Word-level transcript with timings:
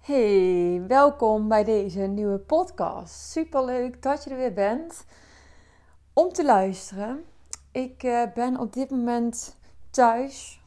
Hey, 0.00 0.82
welkom 0.88 1.48
bij 1.48 1.64
deze 1.64 2.00
nieuwe 2.00 2.38
podcast. 2.38 3.14
Super 3.14 3.64
leuk 3.64 4.02
dat 4.02 4.24
je 4.24 4.30
er 4.30 4.36
weer 4.36 4.52
bent 4.52 5.04
om 6.12 6.32
te 6.32 6.44
luisteren. 6.44 7.24
Ik 7.72 8.02
uh, 8.02 8.22
ben 8.34 8.58
op 8.58 8.72
dit 8.72 8.90
moment 8.90 9.56
thuis 9.90 10.60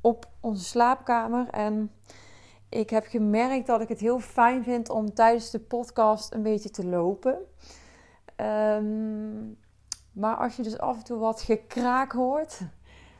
op 0.00 0.28
onze 0.40 0.64
slaapkamer 0.64 1.48
en 1.48 1.92
ik 2.68 2.90
heb 2.90 3.06
gemerkt 3.06 3.66
dat 3.66 3.80
ik 3.80 3.88
het 3.88 4.00
heel 4.00 4.20
fijn 4.20 4.64
vind 4.64 4.90
om 4.90 5.14
tijdens 5.14 5.50
de 5.50 5.60
podcast 5.60 6.34
een 6.34 6.42
beetje 6.42 6.70
te 6.70 6.86
lopen. 6.86 7.38
Um, 8.36 9.58
maar 10.12 10.36
als 10.36 10.56
je 10.56 10.62
dus 10.62 10.78
af 10.78 10.96
en 10.96 11.04
toe 11.04 11.18
wat 11.18 11.42
gekraak 11.42 12.12
hoort. 12.12 12.60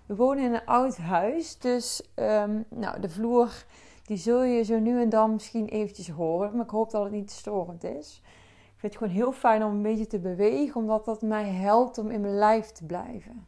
We 0.07 0.17
wonen 0.17 0.45
in 0.45 0.55
een 0.55 0.67
oud 0.67 0.97
huis, 0.97 1.59
dus 1.59 2.03
um, 2.15 2.65
nou, 2.69 3.01
de 3.01 3.09
vloer 3.09 3.65
die 4.11 4.19
zul 4.19 4.43
je 4.43 4.63
zo 4.63 4.79
nu 4.79 5.01
en 5.01 5.09
dan 5.09 5.33
misschien 5.33 5.69
eventjes 5.69 6.09
horen. 6.09 6.57
Maar 6.57 6.65
ik 6.65 6.71
hoop 6.71 6.91
dat 6.91 7.03
het 7.03 7.13
niet 7.13 7.31
storend 7.31 7.85
is. 7.85 8.23
Ik 8.65 8.77
vind 8.77 8.93
het 8.93 8.97
gewoon 8.97 9.13
heel 9.13 9.33
fijn 9.33 9.65
om 9.65 9.73
een 9.73 9.83
beetje 9.83 10.07
te 10.07 10.19
bewegen, 10.19 10.81
omdat 10.81 11.05
dat 11.05 11.23
mij 11.23 11.49
helpt 11.49 11.99
om 11.99 12.11
in 12.11 12.21
mijn 12.21 12.35
lijf 12.35 12.67
te 12.67 12.85
blijven. 12.87 13.47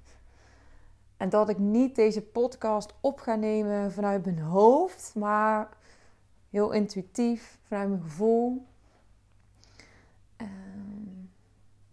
En 1.16 1.28
dat 1.28 1.48
ik 1.48 1.58
niet 1.58 1.94
deze 1.94 2.22
podcast 2.22 2.94
op 3.00 3.20
ga 3.20 3.34
nemen 3.34 3.92
vanuit 3.92 4.24
mijn 4.24 4.40
hoofd, 4.40 5.12
maar 5.14 5.68
heel 6.50 6.70
intuïtief, 6.70 7.58
vanuit 7.62 7.88
mijn 7.88 8.02
gevoel. 8.02 8.66
Ehm, 10.36 10.50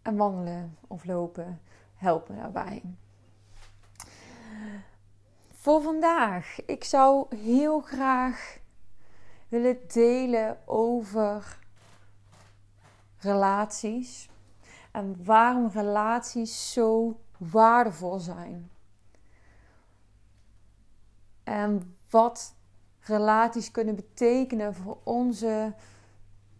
en 0.01 0.15
wandelen 0.15 0.77
of 0.87 1.05
lopen 1.05 1.61
helpen 1.95 2.35
daarbij. 2.35 2.81
Voor 5.69 5.81
vandaag, 5.81 6.65
ik 6.65 6.83
zou 6.83 7.35
heel 7.35 7.81
graag 7.81 8.59
willen 9.47 9.77
delen 9.87 10.57
over 10.67 11.59
relaties 13.17 14.29
en 14.91 15.23
waarom 15.23 15.67
relaties 15.67 16.73
zo 16.73 17.19
waardevol 17.37 18.19
zijn. 18.19 18.71
En 21.43 21.97
wat 22.09 22.55
relaties 22.99 23.71
kunnen 23.71 23.95
betekenen 23.95 24.75
voor 24.75 24.97
onze 25.03 25.73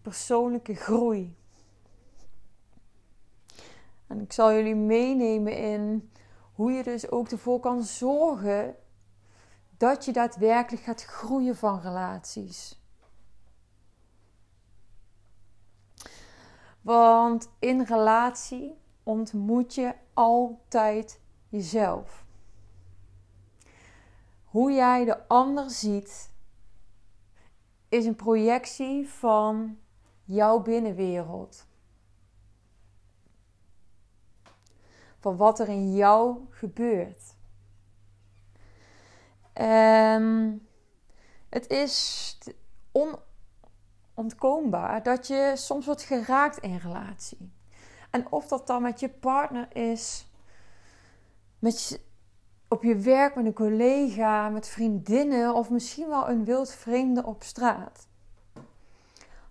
persoonlijke 0.02 0.75
groei. 0.75 1.35
En 4.07 4.21
ik 4.21 4.33
zal 4.33 4.53
jullie 4.53 4.75
meenemen 4.75 5.57
in 5.57 6.11
hoe 6.53 6.71
je 6.71 6.83
dus 6.83 7.11
ook 7.11 7.30
ervoor 7.30 7.59
kan 7.59 7.83
zorgen 7.83 8.75
dat 9.80 10.05
je 10.05 10.11
daadwerkelijk 10.11 10.83
gaat 10.83 11.03
groeien 11.03 11.55
van 11.55 11.80
relaties. 11.80 12.80
Want 16.81 17.49
in 17.59 17.81
relatie 17.81 18.77
ontmoet 19.03 19.75
je 19.75 19.95
altijd 20.13 21.19
jezelf. 21.49 22.25
Hoe 24.44 24.71
jij 24.71 25.05
de 25.05 25.27
ander 25.27 25.69
ziet, 25.69 26.33
is 27.89 28.05
een 28.05 28.16
projectie 28.16 29.09
van 29.09 29.80
jouw 30.23 30.59
binnenwereld. 30.61 31.66
Van 35.19 35.38
wat 35.38 35.59
er 35.59 35.67
in 35.67 35.95
jou 35.95 36.45
gebeurt. 36.49 37.38
En 39.59 40.67
het 41.49 41.67
is 41.67 42.38
on 42.91 43.15
ontkoombaar 44.13 45.03
dat 45.03 45.27
je 45.27 45.52
soms 45.55 45.85
wordt 45.85 46.02
geraakt 46.02 46.57
in 46.57 46.77
relatie. 46.77 47.52
En 48.09 48.31
of 48.31 48.47
dat 48.47 48.67
dan 48.67 48.81
met 48.81 48.99
je 48.99 49.09
partner 49.09 49.75
is, 49.75 50.31
met 51.59 51.83
je, 51.83 52.02
op 52.67 52.83
je 52.83 52.95
werk 52.95 53.36
met 53.36 53.45
een 53.45 53.53
collega, 53.53 54.49
met 54.49 54.67
vriendinnen 54.67 55.53
of 55.53 55.70
misschien 55.70 56.08
wel 56.08 56.30
een 56.30 56.45
wild 56.45 56.71
vreemde 56.71 57.26
op 57.26 57.43
straat. 57.43 58.08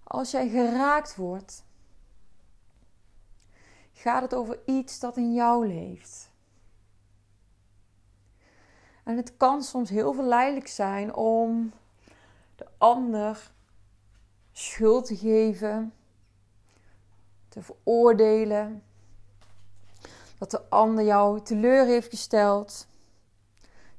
Als 0.05 0.31
jij 0.31 0.49
geraakt 0.49 1.17
wordt, 1.17 1.65
gaat 3.93 4.23
het 4.23 4.35
over 4.35 4.59
iets 4.65 5.01
dat 5.01 5.17
in 5.17 5.35
jou 5.35 5.67
leeft. 5.67 6.28
En 9.09 9.17
het 9.17 9.37
kan 9.37 9.63
soms 9.63 9.91
heel 9.91 10.13
verleidelijk 10.13 10.67
zijn 10.67 11.15
om 11.15 11.73
de 12.57 12.67
ander 12.79 13.51
schuld 14.53 15.07
te 15.07 15.17
geven, 15.17 15.93
te 17.49 17.63
veroordelen, 17.63 18.83
dat 20.39 20.51
de 20.51 20.69
ander 20.69 21.05
jou 21.05 21.43
teleur 21.43 21.87
heeft 21.87 22.09
gesteld, 22.09 22.87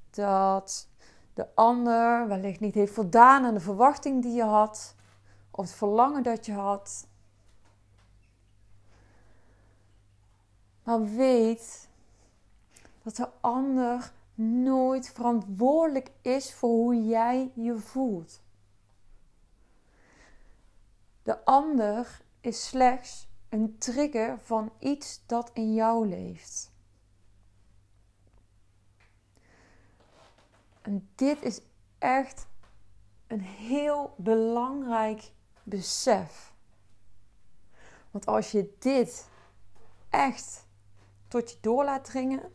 dat 0.09 0.87
de 1.33 1.47
ander 1.55 2.27
wellicht 2.27 2.59
niet 2.59 2.75
heeft 2.75 2.93
voldaan 2.93 3.45
aan 3.45 3.53
de 3.53 3.59
verwachting 3.59 4.21
die 4.21 4.33
je 4.33 4.43
had, 4.43 4.95
of 5.51 5.65
het 5.65 5.73
verlangen 5.73 6.23
dat 6.23 6.45
je 6.45 6.53
had. 6.53 7.07
Maar 10.83 11.03
weet 11.03 11.89
dat 13.03 13.15
de 13.15 13.29
ander 13.39 14.11
nooit 14.39 15.09
verantwoordelijk 15.09 16.11
is 16.21 16.53
voor 16.53 16.69
hoe 16.69 17.05
jij 17.05 17.51
je 17.55 17.77
voelt. 17.77 18.41
De 21.23 21.45
ander 21.45 22.21
is 22.41 22.67
slechts 22.67 23.27
een 23.49 23.77
trigger 23.77 24.39
van 24.39 24.71
iets 24.79 25.21
dat 25.25 25.51
in 25.53 25.73
jou 25.73 26.07
leeft. 26.07 26.71
En 30.81 31.09
dit 31.15 31.41
is 31.41 31.61
echt 31.97 32.47
een 33.27 33.41
heel 33.41 34.13
belangrijk 34.17 35.31
besef. 35.63 36.53
Want 38.11 38.25
als 38.25 38.51
je 38.51 38.75
dit 38.79 39.29
echt 40.09 40.67
tot 41.27 41.51
je 41.51 41.57
door 41.61 41.83
laat 41.83 42.05
dringen, 42.05 42.51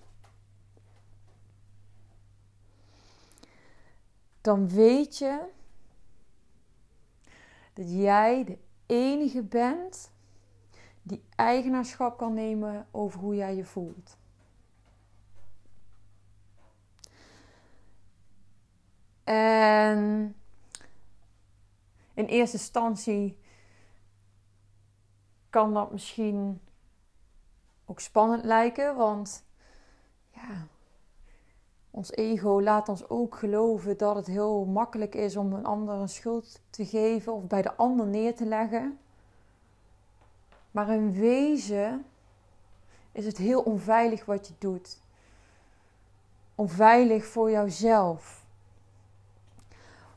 dan 4.44 4.68
weet 4.68 5.18
je 5.18 5.42
dat 7.72 7.90
jij 7.90 8.44
de 8.44 8.58
enige 8.86 9.42
bent 9.42 10.12
die 11.02 11.24
eigenaarschap 11.36 12.18
kan 12.18 12.34
nemen 12.34 12.86
over 12.90 13.20
hoe 13.20 13.34
jij 13.34 13.54
je 13.54 13.64
voelt. 13.64 14.18
En 19.24 20.34
in 22.14 22.24
eerste 22.24 22.56
instantie 22.56 23.38
kan 25.50 25.74
dat 25.74 25.92
misschien 25.92 26.60
ook 27.84 28.00
spannend 28.00 28.44
lijken, 28.44 28.96
want 28.96 29.44
ja, 30.30 30.66
ons 31.94 32.12
ego 32.12 32.62
laat 32.62 32.88
ons 32.88 33.08
ook 33.08 33.36
geloven 33.36 33.96
dat 33.96 34.16
het 34.16 34.26
heel 34.26 34.64
makkelijk 34.64 35.14
is 35.14 35.36
om 35.36 35.52
een 35.52 35.64
ander 35.64 35.94
een 35.94 36.08
schuld 36.08 36.60
te 36.70 36.86
geven 36.86 37.32
of 37.32 37.46
bij 37.46 37.62
de 37.62 37.74
ander 37.74 38.06
neer 38.06 38.36
te 38.36 38.46
leggen. 38.46 38.98
Maar 40.70 40.88
in 40.88 41.12
wezen 41.12 42.04
is 43.12 43.26
het 43.26 43.36
heel 43.36 43.60
onveilig 43.60 44.24
wat 44.24 44.46
je 44.46 44.54
doet. 44.58 45.00
Onveilig 46.54 47.26
voor 47.26 47.50
jouzelf. 47.50 48.44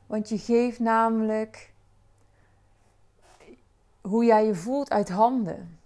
Want 0.05 0.29
je 0.29 0.37
geeft 0.37 0.79
namelijk 0.79 1.73
hoe 4.01 4.25
jij 4.25 4.45
je 4.45 4.55
voelt 4.55 4.89
uit 4.89 5.09
handen. 5.09 5.79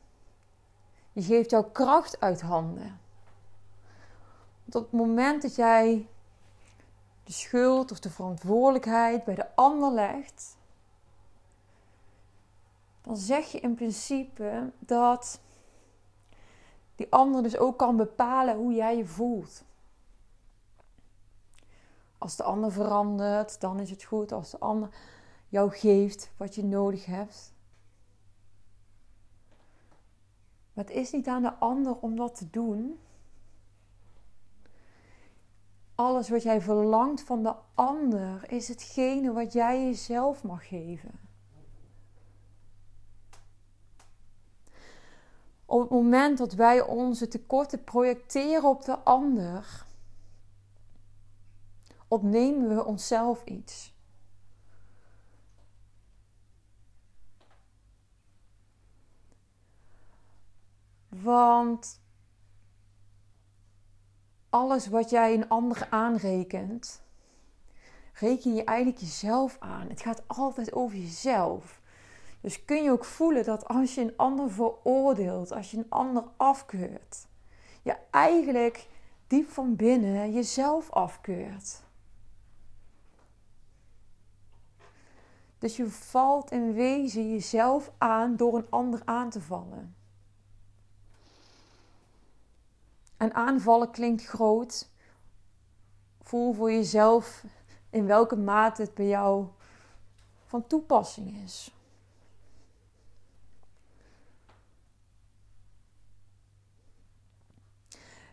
Je 1.12 1.22
geeft 1.22 1.50
jouw 1.50 1.64
kracht 1.64 2.20
uit 2.20 2.42
handen. 2.42 3.01
Want 4.72 4.86
op 4.86 4.92
het 4.92 5.02
moment 5.02 5.42
dat 5.42 5.56
jij 5.56 6.08
de 7.24 7.32
schuld 7.32 7.92
of 7.92 8.00
de 8.00 8.10
verantwoordelijkheid 8.10 9.24
bij 9.24 9.36
de 9.36 9.56
ander 9.56 9.92
legt, 9.92 10.58
dan 13.02 13.18
zeg 13.18 13.52
je 13.52 13.60
in 13.60 13.76
principe 13.76 14.72
dat 14.80 15.40
die 16.96 17.08
ander 17.10 17.44
dus 17.44 17.58
ook 17.58 17.78
kan 17.78 17.98
bepalen 17.98 18.56
hoe 18.56 18.74
jij 18.74 18.98
je 18.98 19.06
voelt. 19.06 19.64
Als 22.18 22.36
de 22.36 22.44
ander 22.44 22.72
verandert, 22.72 23.62
dan 23.62 23.80
is 23.80 23.90
het 23.90 24.04
goed. 24.04 24.32
Als 24.32 24.52
de 24.52 24.60
ander 24.60 24.90
jou 25.48 25.72
geeft 25.72 26.32
wat 26.38 26.56
je 26.56 26.64
nodig 26.64 27.06
hebt. 27.06 27.54
Maar 30.74 30.86
het 30.86 30.94
is 30.94 31.12
niet 31.12 31.28
aan 31.28 31.42
de 31.42 31.54
ander 31.54 31.96
om 31.96 32.16
dat 32.16 32.36
te 32.36 32.50
doen 32.50 33.00
alles 36.02 36.30
wat 36.30 36.44
jij 36.44 36.62
verlangt 36.62 37.22
van 37.22 37.44
de 37.44 37.54
ander 37.74 38.52
is 38.52 38.68
hetgene 38.68 39.32
wat 39.32 39.54
jij 39.54 39.84
jezelf 39.84 40.44
mag 40.44 40.68
geven. 40.68 41.20
Op 45.66 45.80
het 45.82 45.90
moment 45.90 46.38
dat 46.38 46.54
wij 46.54 46.82
onze 46.82 47.28
tekorten 47.28 47.84
projecteren 47.84 48.70
op 48.70 48.86
de 48.86 49.00
ander, 49.00 49.86
opnemen 52.08 52.76
we 52.76 52.86
onszelf 52.86 53.44
iets. 53.46 53.94
Want 61.10 62.01
alles 64.52 64.88
wat 64.88 65.10
jij 65.10 65.34
een 65.34 65.50
ander 65.50 65.88
aanrekent, 65.90 67.02
reken 68.14 68.54
je 68.54 68.64
eigenlijk 68.64 69.00
jezelf 69.00 69.58
aan. 69.60 69.90
Het 69.90 70.02
gaat 70.02 70.24
altijd 70.28 70.74
over 70.74 70.98
jezelf. 70.98 71.82
Dus 72.42 72.66
kun 72.66 72.84
je 72.84 72.92
ook 72.92 73.06
voelen 73.06 73.44
dat 73.44 73.68
als 73.68 73.96
je 73.96 74.02
een 74.02 74.18
ander 74.18 74.52
veroordeelt, 74.52 75.52
als 75.52 75.72
je 75.72 75.78
een 75.78 75.90
ander 75.90 76.24
afkeurt, 76.38 77.28
je 77.82 77.96
eigenlijk 78.12 78.88
diep 79.28 79.50
van 79.50 79.76
binnen 79.76 80.32
jezelf 80.32 80.92
afkeurt. 80.92 81.84
Dus 85.58 85.78
je 85.78 85.90
valt 85.90 86.52
in 86.52 86.74
wezen 86.74 87.32
jezelf 87.32 87.92
aan 87.98 88.36
door 88.36 88.56
een 88.58 88.70
ander 88.70 89.02
aan 89.06 89.30
te 89.30 89.42
vallen. 89.42 89.96
En 93.22 93.34
aanvallen 93.34 93.92
klinkt 93.92 94.26
groot. 94.26 94.90
Voel 96.22 96.54
voor 96.54 96.72
jezelf 96.72 97.44
in 97.90 98.06
welke 98.06 98.36
mate 98.36 98.82
het 98.82 98.94
bij 98.94 99.08
jou 99.08 99.48
van 100.46 100.68
toepassing 100.68 101.44
is. 101.44 101.76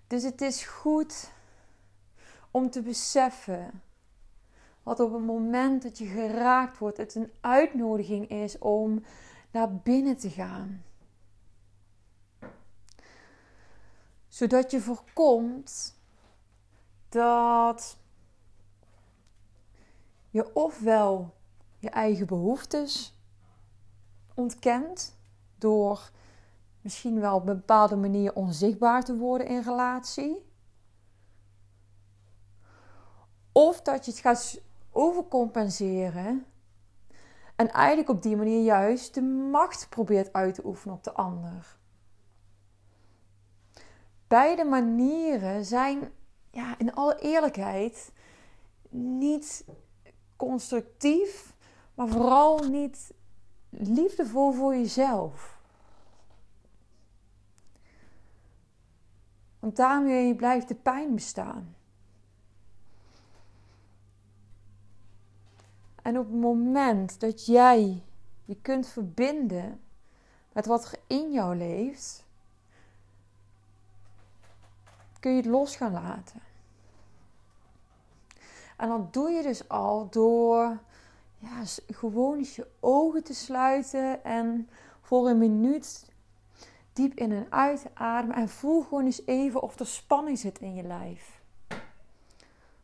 Dus 0.06 0.23
het 0.23 0.40
is 0.40 0.64
goed 0.64 1.31
om 2.50 2.70
te 2.70 2.82
beseffen 2.82 3.82
wat 4.82 5.00
op 5.00 5.12
het 5.12 5.25
moment 5.25 5.82
dat 5.82 5.99
je 5.99 6.06
geraakt 6.06 6.79
wordt, 6.79 6.96
het 6.96 7.14
een 7.14 7.32
uitnodiging 7.41 8.29
is 8.29 8.58
om 8.58 9.05
naar 9.50 9.75
binnen 9.75 10.17
te 10.17 10.31
gaan. 10.31 10.84
Zodat 14.38 14.70
je 14.70 14.81
voorkomt 14.81 15.99
dat 17.08 17.99
je 20.31 20.55
ofwel 20.55 21.35
je 21.79 21.90
eigen 21.90 22.26
behoeftes 22.26 23.19
ontkent 24.35 25.19
door 25.56 26.11
misschien 26.81 27.20
wel 27.20 27.35
op 27.35 27.49
een 27.49 27.56
bepaalde 27.56 27.96
manier 27.96 28.35
onzichtbaar 28.35 29.05
te 29.05 29.17
worden 29.17 29.46
in 29.46 29.62
relatie. 29.62 30.46
Of 33.52 33.82
dat 33.82 34.05
je 34.05 34.11
het 34.11 34.20
gaat 34.20 34.61
overcompenseren 34.91 36.46
en 37.56 37.70
eigenlijk 37.70 38.08
op 38.08 38.23
die 38.23 38.37
manier 38.37 38.64
juist 38.64 39.14
de 39.14 39.23
macht 39.23 39.88
probeert 39.88 40.32
uit 40.32 40.55
te 40.55 40.67
oefenen 40.67 40.96
op 40.96 41.05
de 41.05 41.12
ander. 41.12 41.78
Beide 44.29 44.65
manieren 44.65 45.65
zijn, 45.65 46.13
ja, 46.51 46.79
in 46.79 46.95
alle 46.95 47.19
eerlijkheid, 47.21 48.13
niet 48.91 49.65
constructief, 50.37 51.55
maar 51.95 52.09
vooral 52.09 52.59
niet 52.69 53.13
liefdevol 53.71 54.53
voor 54.53 54.75
jezelf. 54.75 55.59
Want 59.59 59.77
daarmee 59.77 60.35
blijft 60.35 60.69
de 60.69 60.75
pijn 60.75 61.15
bestaan. 61.15 61.77
En 66.03 66.19
op 66.19 66.27
het 66.27 66.41
moment 66.41 67.21
dat 67.21 67.47
jij 67.47 68.03
je 68.45 68.57
kunt 68.63 68.89
verbinden 68.89 69.81
met 70.53 70.67
wat 70.67 70.85
er 70.85 70.99
in 71.07 71.33
jou 71.33 71.57
leeft, 71.57 72.27
kun 75.20 75.31
je 75.31 75.37
het 75.37 75.47
los 75.47 75.76
gaan 75.76 75.93
laten. 75.93 76.41
En 78.76 78.88
dat 78.88 79.12
doe 79.12 79.31
je 79.31 79.43
dus 79.43 79.69
al 79.69 80.09
door 80.11 80.79
ja, 81.38 81.62
gewoon 81.87 82.38
eens 82.38 82.56
je 82.56 82.67
ogen 82.81 83.25
te 83.25 83.35
sluiten 83.35 84.25
en 84.25 84.69
voor 85.00 85.29
een 85.29 85.38
minuut 85.38 86.06
diep 86.93 87.15
in 87.15 87.32
en 87.32 87.47
uit 87.50 87.81
te 87.81 87.91
ademen. 87.94 88.37
En 88.37 88.49
voel 88.49 88.82
gewoon 88.82 89.05
eens 89.05 89.26
even 89.26 89.62
of 89.62 89.79
er 89.79 89.87
spanning 89.87 90.38
zit 90.38 90.59
in 90.59 90.75
je 90.75 90.82
lijf. 90.82 91.41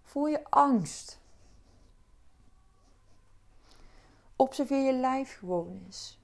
Voel 0.02 0.26
je 0.26 0.44
angst. 0.50 1.20
Observeer 4.36 4.84
je 4.84 4.92
lijf 4.92 5.38
gewoon 5.38 5.80
eens. 5.86 6.18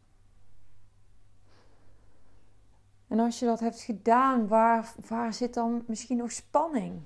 En 3.10 3.18
als 3.18 3.38
je 3.38 3.46
dat 3.46 3.60
hebt 3.60 3.80
gedaan, 3.80 4.48
waar, 4.48 4.94
waar 5.08 5.34
zit 5.34 5.54
dan 5.54 5.84
misschien 5.86 6.16
nog 6.16 6.32
spanning? 6.32 7.00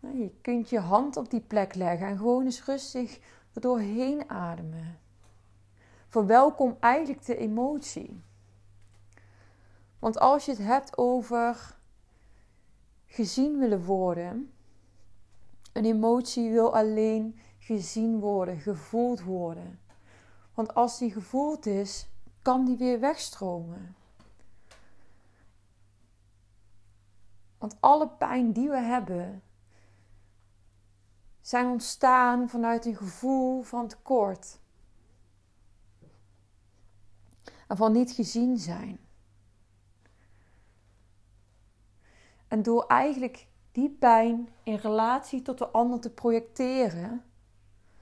Nou, 0.00 0.18
je 0.18 0.30
kunt 0.40 0.68
je 0.68 0.78
hand 0.78 1.16
op 1.16 1.30
die 1.30 1.40
plek 1.40 1.74
leggen 1.74 2.06
en 2.06 2.16
gewoon 2.16 2.44
eens 2.44 2.64
rustig 2.64 3.18
er 3.52 3.60
doorheen 3.60 4.30
ademen. 4.30 4.98
Verwelkom 6.08 6.76
eigenlijk 6.80 7.24
de 7.24 7.36
emotie. 7.36 8.22
Want 9.98 10.18
als 10.18 10.44
je 10.44 10.50
het 10.50 10.60
hebt 10.60 10.98
over 10.98 11.76
gezien 13.06 13.58
willen 13.58 13.84
worden, 13.84 14.52
een 15.72 15.84
emotie 15.84 16.50
wil 16.50 16.76
alleen 16.76 17.38
gezien 17.58 18.20
worden, 18.20 18.58
gevoeld 18.58 19.22
worden. 19.22 19.80
Want 20.54 20.74
als 20.74 20.98
die 20.98 21.12
gevoeld 21.12 21.66
is, 21.66 22.08
kan 22.42 22.64
die 22.64 22.76
weer 22.76 23.00
wegstromen. 23.00 23.96
Want 27.64 27.76
alle 27.80 28.08
pijn 28.08 28.52
die 28.52 28.68
we 28.68 28.80
hebben, 28.80 29.42
zijn 31.40 31.66
ontstaan 31.66 32.48
vanuit 32.48 32.84
een 32.84 32.96
gevoel 32.96 33.62
van 33.62 33.88
tekort. 33.88 34.60
En 37.68 37.76
van 37.76 37.92
niet 37.92 38.10
gezien 38.10 38.58
zijn. 38.58 38.98
En 42.48 42.62
door 42.62 42.86
eigenlijk 42.86 43.46
die 43.72 43.90
pijn 43.90 44.48
in 44.62 44.76
relatie 44.76 45.42
tot 45.42 45.58
de 45.58 45.68
ander 45.68 46.00
te 46.00 46.10
projecteren, 46.10 47.24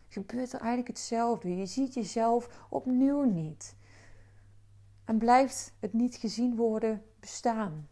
gebeurt 0.09 0.53
er 0.53 0.61
eigenlijk 0.61 0.89
hetzelfde. 0.89 1.57
Je 1.57 1.67
ziet 1.67 1.95
jezelf 1.95 2.67
opnieuw 2.69 3.23
niet. 3.23 3.77
En 5.05 5.19
blijft 5.19 5.75
het 5.79 5.93
niet 5.93 6.17
gezien 6.17 6.57
worden 6.57 7.05
bestaan. 7.21 7.91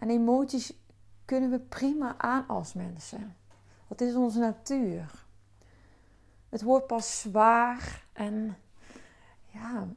En 0.00 0.10
emoties 0.10 0.72
kunnen 1.24 1.50
we 1.50 1.58
prima 1.58 2.18
aan 2.18 2.48
als 2.48 2.72
mensen. 2.72 3.36
Dat 3.88 4.00
is 4.00 4.14
onze 4.14 4.38
natuur. 4.38 5.24
Het 6.48 6.62
wordt 6.62 6.86
pas 6.86 7.20
zwaar 7.20 8.06
en 8.12 8.56
ja, 9.46 9.88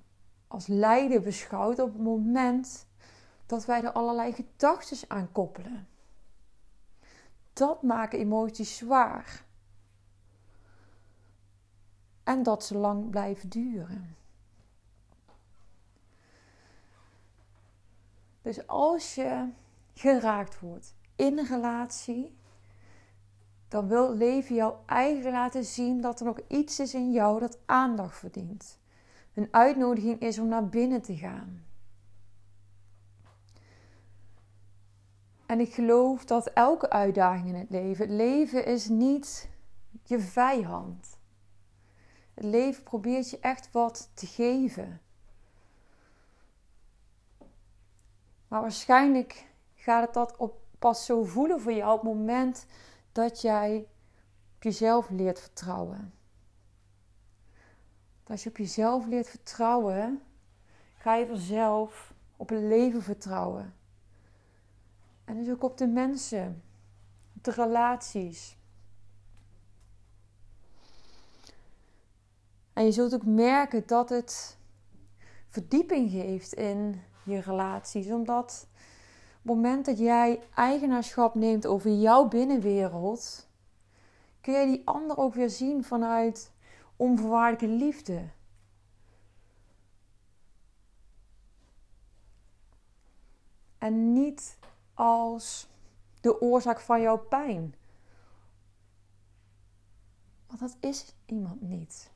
als 0.47 0.67
lijden 0.67 1.23
beschouwd 1.23 1.79
op 1.79 1.93
het 1.93 2.01
moment 2.01 2.85
dat 3.45 3.65
wij 3.65 3.83
er 3.83 3.91
allerlei 3.91 4.33
gedachten 4.33 5.09
aan 5.09 5.31
koppelen. 5.31 5.87
Dat 7.53 7.81
maken 7.81 8.19
emoties 8.19 8.77
zwaar. 8.77 9.43
En 12.23 12.43
dat 12.43 12.63
ze 12.63 12.77
lang 12.77 13.09
blijven 13.09 13.49
duren. 13.49 14.15
Dus 18.41 18.67
als 18.67 19.15
je 19.15 19.49
geraakt 19.93 20.59
wordt 20.59 20.95
in 21.15 21.37
een 21.37 21.47
relatie, 21.47 22.37
dan 23.67 23.87
wil 23.87 24.13
leven 24.13 24.55
jou 24.55 24.75
eigenlijk 24.85 25.35
laten 25.35 25.65
zien 25.65 26.01
dat 26.01 26.19
er 26.19 26.25
nog 26.25 26.39
iets 26.47 26.79
is 26.79 26.93
in 26.93 27.11
jou 27.11 27.39
dat 27.39 27.59
aandacht 27.65 28.17
verdient. 28.17 28.79
Een 29.33 29.47
uitnodiging 29.51 30.19
is 30.19 30.39
om 30.39 30.47
naar 30.47 30.69
binnen 30.69 31.01
te 31.01 31.17
gaan. 31.17 31.65
En 35.45 35.59
ik 35.59 35.73
geloof 35.73 36.25
dat 36.25 36.47
elke 36.47 36.89
uitdaging 36.89 37.47
in 37.47 37.55
het 37.55 37.69
leven, 37.69 38.05
het 38.05 38.15
leven 38.15 38.65
is 38.65 38.87
niet 38.87 39.49
je 40.03 40.19
vijand. 40.19 41.17
Het 42.33 42.43
leven 42.43 42.83
probeert 42.83 43.29
je 43.29 43.39
echt 43.39 43.71
wat 43.71 44.09
te 44.13 44.25
geven. 44.25 45.01
Maar 48.47 48.61
waarschijnlijk 48.61 49.45
gaat 49.83 50.05
het 50.05 50.13
dat 50.13 50.37
op, 50.37 50.61
pas 50.79 51.05
zo 51.05 51.23
voelen 51.23 51.61
voor 51.61 51.73
jou 51.73 51.93
op 51.93 52.01
het 52.01 52.13
moment 52.13 52.65
dat 53.11 53.41
jij 53.41 53.87
op 54.55 54.63
jezelf 54.63 55.09
leert 55.09 55.39
vertrouwen. 55.39 56.13
als 58.23 58.43
je 58.43 58.49
op 58.49 58.57
jezelf 58.57 59.05
leert 59.05 59.29
vertrouwen, 59.29 60.21
ga 60.97 61.15
je 61.15 61.27
vanzelf 61.27 62.13
op 62.35 62.49
het 62.49 62.59
leven 62.59 63.01
vertrouwen. 63.01 63.73
En 65.25 65.35
dus 65.35 65.49
ook 65.49 65.63
op 65.63 65.77
de 65.77 65.87
mensen, 65.87 66.63
op 67.35 67.43
de 67.43 67.51
relaties. 67.51 68.57
En 72.73 72.85
je 72.85 72.91
zult 72.91 73.13
ook 73.13 73.25
merken 73.25 73.87
dat 73.87 74.09
het 74.09 74.57
verdieping 75.47 76.11
geeft 76.11 76.53
in 76.53 77.01
je 77.23 77.39
relaties. 77.39 78.07
Omdat 78.07 78.67
moment 79.43 79.85
dat 79.85 79.97
jij 79.97 80.41
eigenaarschap 80.55 81.35
neemt 81.35 81.65
over 81.65 81.91
jouw 81.91 82.27
binnenwereld, 82.27 83.47
kun 84.41 84.53
je 84.53 84.65
die 84.65 84.81
ander 84.85 85.17
ook 85.17 85.33
weer 85.33 85.49
zien 85.49 85.83
vanuit 85.83 86.51
onvoorwaardelijke 86.95 87.85
liefde. 87.85 88.29
En 93.77 94.13
niet 94.13 94.57
als 94.93 95.67
de 96.21 96.41
oorzaak 96.41 96.79
van 96.79 97.01
jouw 97.01 97.17
pijn. 97.17 97.75
Want 100.47 100.59
dat 100.59 100.77
is 100.79 101.15
iemand 101.25 101.61
niet. 101.61 102.11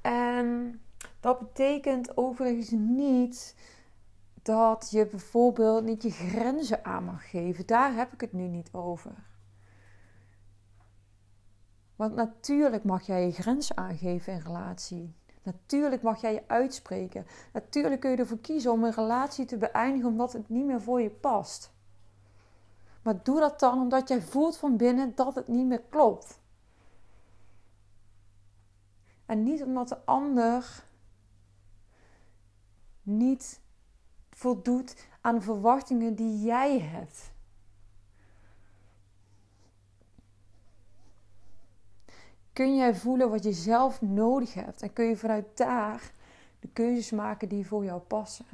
En 0.00 0.80
dat 1.20 1.38
betekent 1.38 2.16
overigens 2.16 2.70
niet 2.70 3.54
dat 4.48 4.90
je 4.90 5.06
bijvoorbeeld 5.06 5.84
niet 5.84 6.02
je 6.02 6.10
grenzen 6.10 6.84
aan 6.84 7.04
mag 7.04 7.30
geven. 7.30 7.66
Daar 7.66 7.94
heb 7.94 8.12
ik 8.12 8.20
het 8.20 8.32
nu 8.32 8.46
niet 8.46 8.72
over. 8.72 9.12
Want 11.96 12.14
natuurlijk 12.14 12.84
mag 12.84 13.06
jij 13.06 13.24
je 13.26 13.32
grenzen 13.32 13.76
aangeven 13.76 14.32
in 14.32 14.40
relatie. 14.40 15.14
Natuurlijk 15.42 16.02
mag 16.02 16.20
jij 16.20 16.32
je 16.32 16.48
uitspreken. 16.48 17.26
Natuurlijk 17.52 18.00
kun 18.00 18.10
je 18.10 18.16
ervoor 18.16 18.38
kiezen 18.38 18.72
om 18.72 18.84
een 18.84 18.92
relatie 18.92 19.44
te 19.44 19.56
beëindigen 19.56 20.08
omdat 20.08 20.32
het 20.32 20.48
niet 20.48 20.66
meer 20.66 20.82
voor 20.82 21.00
je 21.00 21.10
past. 21.10 21.72
Maar 23.02 23.22
doe 23.22 23.40
dat 23.40 23.60
dan 23.60 23.80
omdat 23.80 24.08
jij 24.08 24.22
voelt 24.22 24.56
van 24.56 24.76
binnen 24.76 25.14
dat 25.14 25.34
het 25.34 25.48
niet 25.48 25.66
meer 25.66 25.82
klopt. 25.88 26.40
En 29.26 29.42
niet 29.42 29.62
omdat 29.62 29.88
de 29.88 30.04
ander 30.04 30.84
niet 33.02 33.60
voldoet 34.38 35.06
aan 35.20 35.42
verwachtingen 35.42 36.14
die 36.14 36.44
jij 36.44 36.80
hebt. 36.80 37.32
kun 42.52 42.76
jij 42.76 42.94
voelen 42.94 43.30
wat 43.30 43.44
je 43.44 43.52
zelf 43.52 44.02
nodig 44.02 44.54
hebt 44.54 44.82
en 44.82 44.92
kun 44.92 45.04
je 45.04 45.16
vanuit 45.16 45.56
daar 45.56 46.12
de 46.60 46.68
keuzes 46.68 47.10
maken 47.10 47.48
die 47.48 47.66
voor 47.66 47.84
jou 47.84 48.00
passen. 48.00 48.46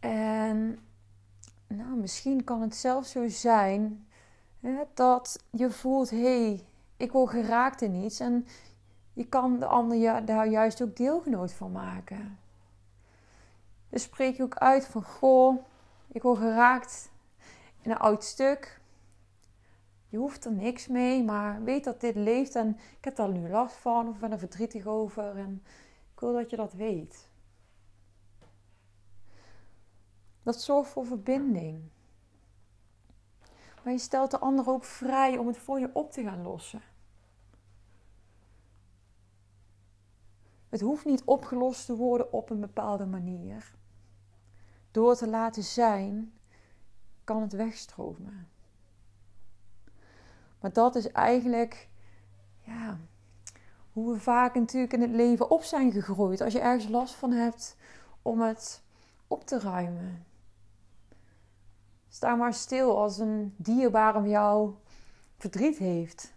En 0.00 0.78
nou, 1.66 1.96
misschien 1.96 2.44
kan 2.44 2.60
het 2.60 2.76
zelfs 2.76 3.10
zo 3.10 3.28
zijn 3.28 4.06
hè, 4.60 4.82
dat 4.94 5.44
je 5.50 5.70
voelt: 5.70 6.10
hé, 6.10 6.44
hey, 6.44 6.66
ik 6.96 7.12
word 7.12 7.30
geraakt 7.30 7.82
in 7.82 7.94
iets. 7.94 8.20
En 8.20 8.46
je 9.18 9.28
kan 9.28 9.58
de 9.58 9.66
ander 9.66 10.24
daar 10.24 10.48
juist 10.48 10.82
ook 10.82 10.96
deelgenoot 10.96 11.52
van 11.52 11.72
maken. 11.72 12.38
Dus 13.88 14.02
spreek 14.02 14.36
je 14.36 14.42
ook 14.42 14.56
uit 14.56 14.86
van: 14.86 15.02
goh, 15.02 15.64
ik 16.08 16.22
word 16.22 16.38
geraakt 16.38 17.10
in 17.80 17.90
een 17.90 17.98
oud 17.98 18.24
stuk. 18.24 18.80
Je 20.08 20.16
hoeft 20.16 20.44
er 20.44 20.52
niks 20.52 20.86
mee, 20.86 21.24
maar 21.24 21.62
weet 21.62 21.84
dat 21.84 22.00
dit 22.00 22.14
leeft 22.14 22.54
en 22.54 22.78
ik 22.98 23.04
heb 23.04 23.16
daar 23.16 23.28
nu 23.28 23.48
last 23.48 23.76
van 23.76 24.08
of 24.08 24.18
ben 24.18 24.32
er 24.32 24.38
verdrietig 24.38 24.86
over 24.86 25.36
en 25.36 25.62
ik 26.12 26.20
wil 26.20 26.32
dat 26.32 26.50
je 26.50 26.56
dat 26.56 26.72
weet. 26.72 27.28
Dat 30.42 30.60
zorgt 30.60 30.90
voor 30.90 31.06
verbinding. 31.06 31.82
Maar 33.84 33.92
je 33.92 33.98
stelt 33.98 34.30
de 34.30 34.38
ander 34.38 34.68
ook 34.68 34.84
vrij 34.84 35.38
om 35.38 35.46
het 35.46 35.58
voor 35.58 35.80
je 35.80 35.90
op 35.92 36.12
te 36.12 36.22
gaan 36.22 36.42
lossen. 36.42 36.82
Het 40.68 40.80
hoeft 40.80 41.04
niet 41.04 41.22
opgelost 41.24 41.86
te 41.86 41.96
worden 41.96 42.32
op 42.32 42.50
een 42.50 42.60
bepaalde 42.60 43.06
manier. 43.06 43.72
Door 44.90 45.16
te 45.16 45.28
laten 45.28 45.62
zijn, 45.62 46.32
kan 47.24 47.42
het 47.42 47.52
wegstromen. 47.52 48.48
Maar 50.60 50.72
dat 50.72 50.94
is 50.94 51.12
eigenlijk 51.12 51.88
ja, 52.58 52.98
hoe 53.92 54.12
we 54.12 54.20
vaak 54.20 54.54
natuurlijk 54.54 54.92
in 54.92 55.00
het 55.00 55.10
leven 55.10 55.50
op 55.50 55.62
zijn 55.62 55.92
gegroeid. 55.92 56.40
Als 56.40 56.52
je 56.52 56.60
ergens 56.60 56.88
last 56.88 57.14
van 57.14 57.32
hebt 57.32 57.76
om 58.22 58.40
het 58.40 58.82
op 59.26 59.44
te 59.44 59.58
ruimen. 59.58 60.26
Sta 62.08 62.34
maar 62.34 62.54
stil 62.54 62.98
als 62.98 63.18
een 63.18 63.54
dierbare 63.56 64.18
van 64.18 64.28
jou 64.28 64.74
verdriet 65.36 65.78
heeft. 65.78 66.34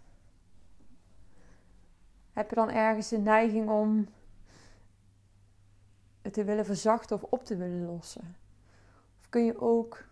Heb 2.34 2.50
je 2.50 2.56
dan 2.56 2.70
ergens 2.70 3.10
de 3.10 3.18
neiging 3.18 3.70
om 3.70 4.08
te 6.32 6.44
willen 6.44 6.66
verzachten 6.66 7.16
of 7.16 7.24
op 7.24 7.44
te 7.44 7.56
willen 7.56 7.86
lossen? 7.86 8.36
Of 9.20 9.30
kun 9.30 9.46
je 9.46 9.62
ook 9.62 10.06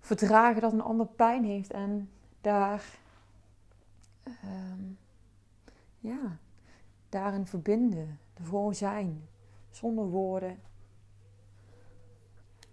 verdragen 0.00 0.60
dat 0.60 0.72
een 0.72 0.80
ander 0.80 1.06
pijn 1.06 1.44
heeft 1.44 1.70
en 1.70 2.10
daar, 2.40 2.98
um, 4.44 4.98
ja, 5.98 6.38
daarin 7.08 7.46
verbinden, 7.46 8.18
ervoor 8.34 8.74
zijn, 8.74 9.28
zonder 9.70 10.04
woorden, 10.04 10.60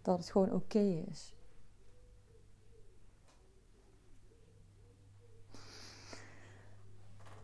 dat 0.02 0.18
het 0.18 0.30
gewoon 0.30 0.52
oké 0.52 1.04
is. 1.10 1.36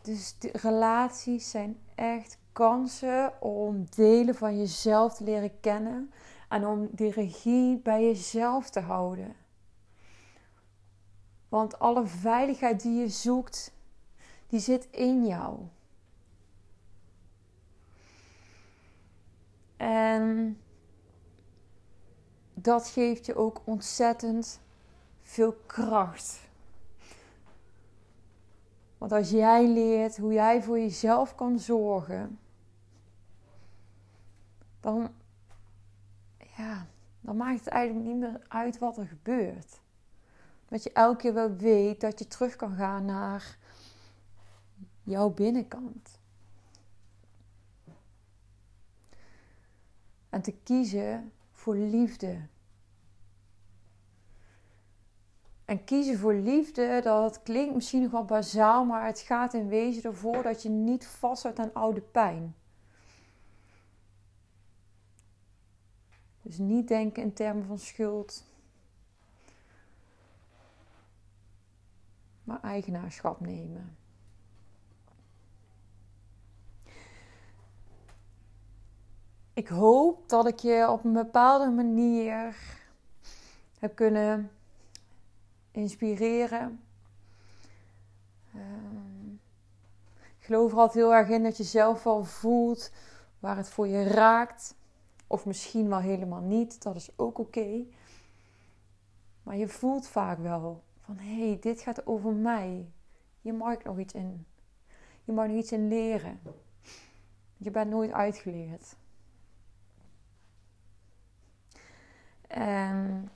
Dus 0.01 0.37
de 0.37 0.49
relaties 0.53 1.49
zijn 1.49 1.77
echt 1.95 2.37
kansen 2.53 3.41
om 3.41 3.85
delen 3.95 4.35
van 4.35 4.57
jezelf 4.57 5.13
te 5.15 5.23
leren 5.23 5.59
kennen 5.59 6.11
en 6.49 6.67
om 6.67 6.89
die 6.91 7.11
regie 7.11 7.77
bij 7.77 8.05
jezelf 8.05 8.69
te 8.69 8.79
houden. 8.79 9.35
Want 11.49 11.79
alle 11.79 12.05
veiligheid 12.05 12.81
die 12.81 12.99
je 12.99 13.09
zoekt, 13.09 13.73
die 14.47 14.59
zit 14.59 14.87
in 14.91 15.25
jou. 15.25 15.59
En 19.77 20.57
dat 22.53 22.87
geeft 22.87 23.25
je 23.25 23.35
ook 23.35 23.61
ontzettend 23.63 24.59
veel 25.21 25.55
kracht. 25.65 26.41
Want 28.97 29.11
als 29.11 29.29
jij 29.29 29.67
leert 29.67 30.17
hoe 30.17 30.33
jij 30.33 30.63
voor 30.63 30.79
jezelf 30.79 31.35
kan 31.35 31.59
zorgen, 31.59 32.39
dan, 34.83 35.09
ja, 36.57 36.87
dan 37.21 37.37
maakt 37.37 37.59
het 37.59 37.67
eigenlijk 37.67 38.07
niet 38.07 38.19
meer 38.19 38.41
uit 38.47 38.79
wat 38.79 38.97
er 38.97 39.07
gebeurt. 39.07 39.79
Dat 40.67 40.83
je 40.83 40.91
elke 40.93 41.17
keer 41.17 41.33
wel 41.33 41.55
weet 41.55 42.01
dat 42.01 42.19
je 42.19 42.27
terug 42.27 42.55
kan 42.55 42.75
gaan 42.75 43.05
naar 43.05 43.57
jouw 45.03 45.29
binnenkant. 45.29 46.19
En 50.29 50.41
te 50.41 50.51
kiezen 50.63 51.31
voor 51.51 51.75
liefde. 51.75 52.47
En 55.65 55.83
kiezen 55.83 56.17
voor 56.17 56.33
liefde, 56.33 56.99
dat 57.03 57.43
klinkt 57.43 57.75
misschien 57.75 58.01
nog 58.01 58.11
wel 58.11 58.25
bazaal, 58.25 58.85
maar 58.85 59.05
het 59.05 59.19
gaat 59.19 59.53
in 59.53 59.67
wezen 59.67 60.03
ervoor 60.03 60.43
dat 60.43 60.63
je 60.63 60.69
niet 60.69 61.07
vasthoudt 61.07 61.59
aan 61.59 61.73
oude 61.73 62.01
pijn. 62.01 62.55
Dus 66.53 66.65
niet 66.65 66.87
denken 66.87 67.23
in 67.23 67.33
termen 67.33 67.65
van 67.65 67.79
schuld, 67.79 68.43
maar 72.43 72.61
eigenaarschap 72.61 73.39
nemen. 73.39 73.97
Ik 79.53 79.67
hoop 79.67 80.29
dat 80.29 80.47
ik 80.47 80.59
je 80.59 80.89
op 80.89 81.03
een 81.03 81.13
bepaalde 81.13 81.69
manier 81.69 82.55
heb 83.79 83.95
kunnen 83.95 84.51
inspireren. 85.71 86.83
Ehm, 88.53 89.33
ik 90.39 90.45
geloof 90.45 90.71
er 90.71 90.77
altijd 90.77 91.03
heel 91.03 91.13
erg 91.13 91.29
in 91.29 91.43
dat 91.43 91.57
je 91.57 91.63
zelf 91.63 92.03
wel 92.03 92.23
voelt 92.23 92.91
waar 93.39 93.57
het 93.57 93.69
voor 93.69 93.87
je 93.87 94.03
raakt. 94.03 94.75
Of 95.33 95.45
misschien 95.45 95.89
wel 95.89 95.99
helemaal 95.99 96.41
niet, 96.41 96.83
dat 96.83 96.95
is 96.95 97.09
ook 97.15 97.37
oké. 97.37 97.83
Maar 99.43 99.57
je 99.57 99.67
voelt 99.67 100.07
vaak 100.07 100.39
wel 100.39 100.83
van 101.01 101.17
hé, 101.17 101.47
hey, 101.47 101.57
dit 101.59 101.81
gaat 101.81 102.07
over 102.07 102.33
mij. 102.33 102.91
je 103.41 103.53
mag 103.53 103.83
nog 103.83 103.99
iets 103.99 104.13
in. 104.13 104.45
Je 105.23 105.31
mag 105.31 105.47
nog 105.47 105.57
iets 105.57 105.71
in 105.71 105.87
leren. 105.87 106.39
Je 107.57 107.71
bent 107.71 107.89
nooit 107.89 108.11
uitgeleerd. 108.11 108.95
En 112.47 113.29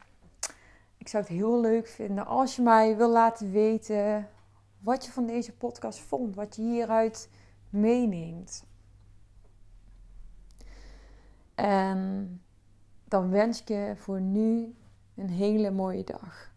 ik 0.98 1.08
zou 1.08 1.24
het 1.24 1.32
heel 1.32 1.62
leuk 1.62 1.88
vinden 1.88 2.26
als 2.26 2.56
je 2.56 2.62
mij 2.62 2.98
wil 2.98 3.10
laten 3.10 3.52
weten 3.52 4.30
wat 4.80 5.06
je 5.06 5.12
van 5.12 5.26
deze 5.26 5.54
podcast 5.54 6.00
vond, 6.00 6.36
wat 6.36 6.56
je 6.56 6.62
hieruit 6.62 7.30
meeneemt. 7.70 8.67
En 11.58 12.42
dan 13.04 13.30
wens 13.30 13.62
ik 13.62 13.68
je 13.68 13.94
voor 13.96 14.22
nu 14.22 14.76
een 15.16 15.30
hele 15.30 15.72
mooie 15.72 16.04
dag. 16.04 16.52